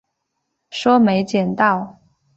[0.71, 1.99] 说没捡到